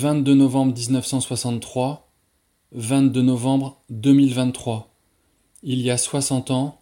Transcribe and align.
22 0.00 0.34
novembre 0.34 0.72
1963, 0.72 2.08
22 2.72 3.20
novembre 3.20 3.82
2023. 3.90 4.90
Il 5.62 5.82
y 5.82 5.90
a 5.90 5.98
60 5.98 6.50
ans, 6.52 6.80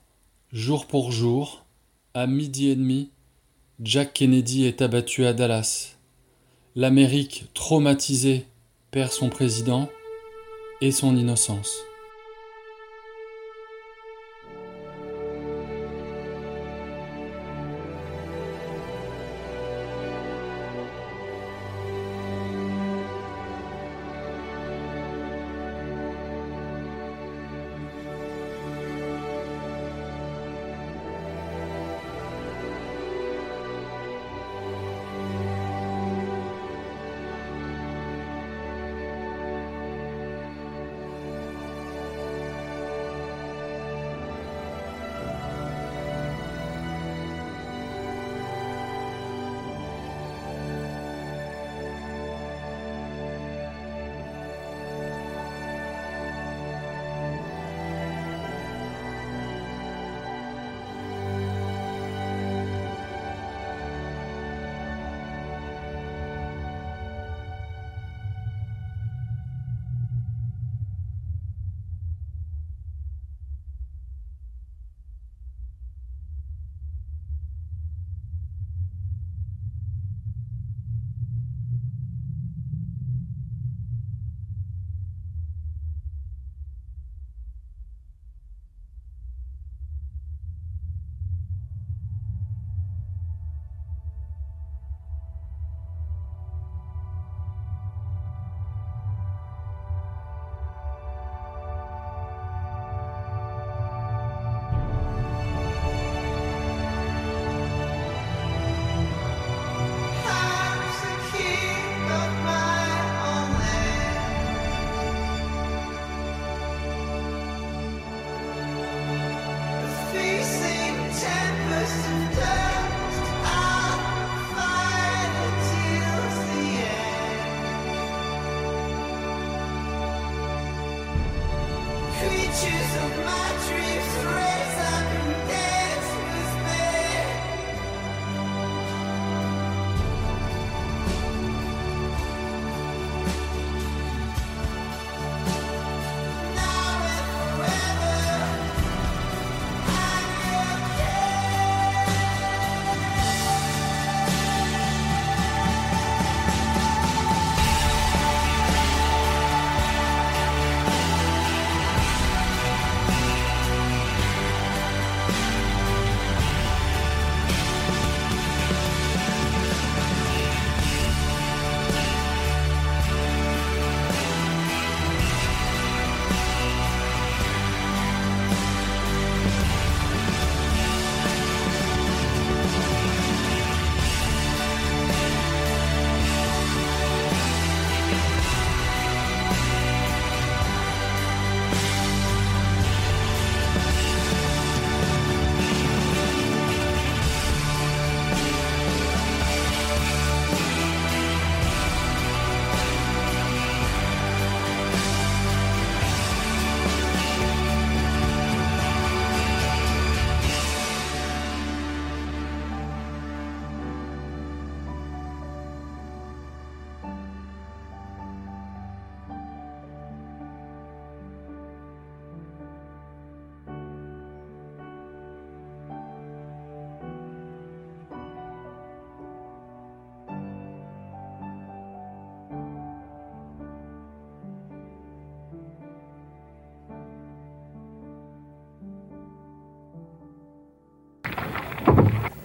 jour 0.53 0.87
pour 0.87 1.11
jour, 1.11 1.65
à 2.15 2.29
midi 2.29 2.69
et 2.69 2.77
demi, 2.77 3.11
Jack 3.81 4.13
Kennedy 4.13 4.67
est 4.67 4.83
abattu 4.83 5.27
à 5.27 5.33
Dallas. 5.33 5.97
L'Amérique 6.77 7.47
traumatisée 7.55 8.47
perd 8.93 9.11
son 9.11 9.31
président 9.31 9.89
et 10.81 10.93
son 10.93 11.17
innocence. 11.17 11.88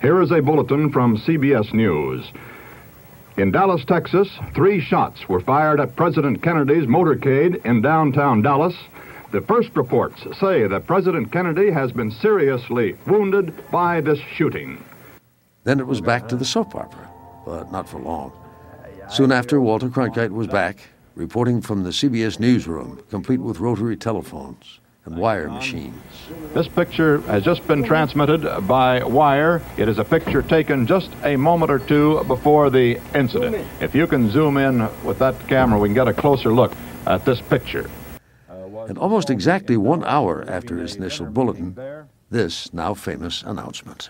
Here 0.04 0.22
is 0.22 0.32
a 0.32 0.42
bulletin 0.42 0.92
from 0.92 1.16
CBS 1.16 1.74
News. 1.74 2.30
In 3.38 3.52
Dallas, 3.52 3.86
Texas, 3.86 4.28
three 4.54 4.82
shots 4.82 5.30
were 5.30 5.40
fired 5.40 5.80
at 5.80 5.96
President 5.96 6.44
Kennedy's 6.44 6.88
motorcade 6.88 7.66
in 7.66 7.82
downtown 7.82 8.42
Dallas. 8.42 8.76
The 9.32 9.40
first 9.40 9.70
reports 9.76 10.22
say 10.42 10.68
that 10.68 10.88
President 10.88 11.32
Kennedy 11.32 11.72
has 11.72 11.94
been 11.94 12.12
seriously 12.12 12.98
wounded 13.08 13.54
by 13.72 14.02
this 14.02 14.20
shooting. 14.36 14.84
Then 15.64 15.80
it 15.80 15.88
was 15.88 16.02
back 16.02 16.28
to 16.28 16.36
the 16.36 16.44
soap 16.44 16.76
opera, 16.76 17.10
but 17.46 17.72
not 17.72 17.88
for 17.88 18.02
long. 18.02 18.34
Soon 19.10 19.32
after, 19.32 19.62
Walter 19.62 19.88
Cronkite 19.88 20.32
was 20.32 20.48
back, 20.48 20.80
reporting 21.16 21.62
from 21.62 21.84
the 21.84 21.92
CBS 21.92 22.42
newsroom, 22.42 23.02
complete 23.10 23.40
with 23.40 23.62
rotary 23.62 23.96
telephones 23.96 24.82
and 25.06 25.18
wire 25.18 25.50
machines. 25.50 25.96
This 26.54 26.68
picture 26.68 27.20
has 27.22 27.44
just 27.44 27.68
been 27.68 27.84
transmitted 27.84 28.62
by 28.68 29.04
wire. 29.04 29.62
It 29.78 29.90
is 29.90 30.00
a 30.00 30.04
picture 30.04 30.42
taken 30.42 30.88
just 30.88 31.10
a 31.24 31.36
moment 31.36 31.72
or 31.72 31.80
two 31.80 32.24
before 32.24 32.70
the 32.70 33.00
incident. 33.14 33.68
If 33.82 33.94
you 33.94 34.08
can 34.08 34.30
zoom 34.30 34.58
in 34.58 34.88
with 35.04 35.20
that 35.20 35.36
camera, 35.48 35.80
we 35.80 35.90
can 35.90 35.96
get 35.96 36.08
a 36.08 36.14
closer 36.14 36.54
look 36.54 36.74
at 37.06 37.26
this 37.26 37.42
picture. 37.42 37.90
And 38.50 38.98
almost 38.98 39.30
exactly 39.30 39.78
one 39.78 40.04
hour 40.04 40.46
after 40.48 40.78
his 40.78 40.96
initial 40.96 41.26
bulletin, 41.28 41.78
this 42.30 42.74
now 42.74 42.94
famous 42.94 43.44
announcement. 43.44 44.10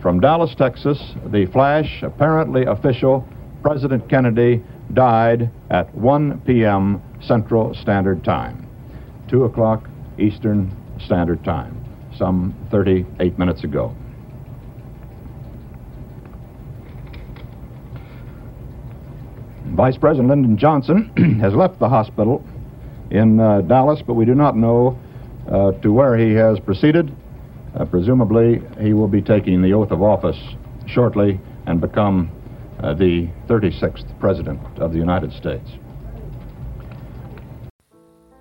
From 0.00 0.20
Dallas, 0.20 0.54
Texas, 0.54 1.14
the 1.26 1.46
flash, 1.46 2.02
apparently 2.02 2.64
official, 2.64 3.26
President 3.62 4.08
Kennedy 4.08 4.62
died 4.92 5.50
at 5.70 5.92
1 5.94 6.40
p.m. 6.42 7.02
Central 7.20 7.74
Standard 7.74 8.22
Time, 8.22 8.65
2 9.28 9.44
o'clock 9.44 9.88
Eastern 10.18 10.74
Standard 11.04 11.44
Time, 11.44 11.76
some 12.16 12.54
38 12.70 13.38
minutes 13.38 13.64
ago. 13.64 13.94
Vice 19.76 19.98
President 19.98 20.28
Lyndon 20.28 20.56
Johnson 20.56 21.38
has 21.40 21.52
left 21.52 21.78
the 21.78 21.88
hospital 21.88 22.42
in 23.10 23.38
uh, 23.38 23.60
Dallas, 23.60 24.00
but 24.06 24.14
we 24.14 24.24
do 24.24 24.34
not 24.34 24.56
know 24.56 24.98
uh, 25.50 25.72
to 25.82 25.92
where 25.92 26.16
he 26.16 26.32
has 26.32 26.58
proceeded. 26.60 27.14
Uh, 27.74 27.84
presumably, 27.84 28.62
he 28.80 28.94
will 28.94 29.08
be 29.08 29.20
taking 29.20 29.60
the 29.60 29.72
oath 29.74 29.90
of 29.90 30.02
office 30.02 30.38
shortly 30.86 31.38
and 31.66 31.80
become 31.80 32.30
uh, 32.80 32.94
the 32.94 33.28
36th 33.48 34.18
President 34.18 34.60
of 34.78 34.92
the 34.92 34.98
United 34.98 35.32
States. 35.32 35.68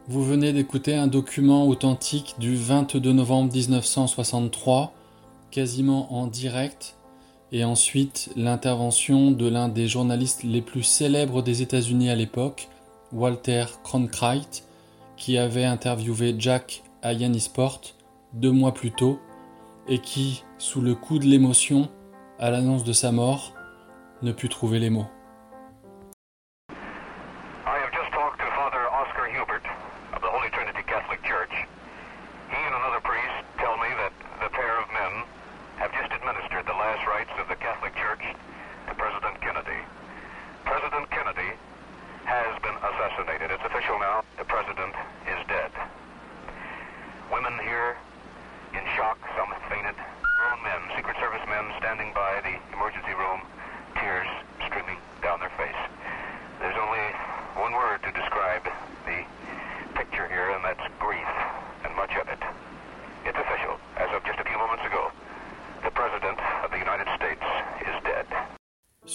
Vous 0.08 0.24
venez 0.24 0.54
d'écouter 0.54 0.94
un 0.96 1.08
document 1.08 1.68
authentique 1.68 2.36
du 2.38 2.56
22 2.56 3.12
novembre 3.12 3.52
1963, 3.52 4.94
quasiment 5.50 6.14
en 6.14 6.28
direct, 6.28 6.96
et 7.52 7.64
ensuite 7.64 8.30
l'intervention 8.36 9.32
de 9.32 9.48
l'un 9.48 9.68
des 9.68 9.88
journalistes 9.88 10.44
les 10.44 10.62
plus 10.62 10.84
célèbres 10.84 11.42
des 11.42 11.64
États-Unis 11.64 12.12
à 12.12 12.16
l'époque, 12.16 12.70
Walter 13.14 13.66
Cronkite, 13.84 14.64
qui 15.18 15.40
avait 15.40 15.66
interviewé 15.66 16.36
Jack 16.38 16.84
à 17.02 17.14
Yannisport 17.14 17.82
deux 18.34 18.52
mois 18.52 18.76
plus 18.76 18.92
tôt 18.92 19.20
et 19.88 19.98
qui, 19.98 20.44
sous 20.60 20.82
le 20.82 20.94
coup 20.94 21.18
de 21.18 21.26
l'émotion, 21.26 21.90
à 22.38 22.52
l'annonce 22.52 22.84
de 22.84 22.94
sa 22.94 23.12
mort, 23.12 23.54
ne 24.22 24.32
put 24.32 24.50
trouver 24.50 24.78
les 24.78 24.92
mots. 24.92 25.08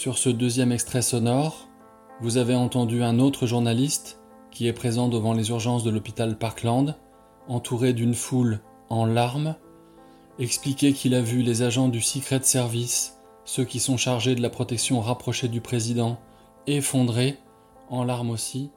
Sur 0.01 0.17
ce 0.17 0.31
deuxième 0.31 0.73
extrait 0.73 1.03
sonore, 1.03 1.69
vous 2.23 2.39
avez 2.39 2.55
entendu 2.55 3.03
un 3.03 3.19
autre 3.19 3.47
journaliste 3.47 4.19
qui 4.51 4.67
est 4.67 4.73
présent 4.73 5.09
devant 5.09 5.35
les 5.35 5.51
urgences 5.51 5.85
de 5.85 5.91
l'hôpital 5.91 6.39
Parkland, 6.39 6.97
entouré 7.49 7.93
d'une 7.93 8.15
foule 8.15 8.61
en 8.89 9.05
larmes, 9.05 9.57
expliquer 10.39 10.95
qu'il 10.95 11.15
a 11.15 11.21
vu 11.21 11.43
les 11.43 11.61
agents 11.61 11.89
du 11.89 12.01
Secret 12.01 12.41
Service, 12.45 13.19
ceux 13.45 13.65
qui 13.65 13.79
sont 13.79 13.99
chargés 13.99 14.35
de 14.35 14.41
la 14.41 14.49
protection 14.49 15.03
rapprochée 15.03 15.49
du 15.49 15.61
président, 15.61 16.19
effondrés, 16.67 17.37
en 17.91 18.03
larmes 18.03 18.31
aussi, 18.31 18.71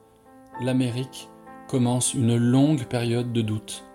l'Amérique 0.61 1.29
commence 1.69 2.13
une 2.13 2.35
longue 2.35 2.83
période 2.83 3.31
de 3.31 3.41
doute. 3.41 3.85